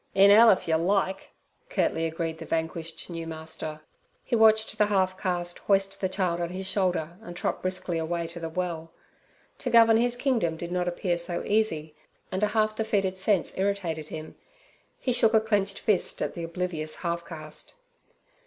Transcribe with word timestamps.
'In 0.15 0.31
'ell 0.31 0.49
if 0.49 0.67
yer 0.67 0.77
like' 0.79 1.29
curtly 1.69 2.07
agreed 2.07 2.39
the 2.39 2.45
vanquished 2.47 3.07
new 3.11 3.27
master. 3.27 3.81
He 4.23 4.35
watched 4.35 4.75
the 4.75 4.87
half 4.87 5.15
caste 5.15 5.59
hoist 5.59 6.01
the 6.01 6.09
child 6.09 6.41
on 6.41 6.49
his 6.49 6.65
shoulder 6.67 7.19
and 7.21 7.35
trot 7.37 7.61
briskly 7.61 7.99
away 7.99 8.25
to 8.29 8.39
the 8.39 8.49
well. 8.49 8.91
To 9.59 9.69
govern 9.69 9.97
his 9.97 10.15
kingdom 10.17 10.57
did 10.57 10.71
not 10.71 10.87
appear 10.87 11.19
so 11.19 11.43
easy, 11.43 11.93
and 12.31 12.41
a 12.41 12.47
half 12.57 12.75
defeated 12.75 13.15
sense 13.19 13.55
irritated 13.55 14.07
him. 14.07 14.37
He 14.97 15.11
shook 15.11 15.35
a 15.35 15.39
clenched 15.39 15.77
fist 15.77 16.19
at 16.23 16.33
the 16.33 16.45
oblivious 16.45 16.95
half 17.05 17.23
caste. 17.23 17.75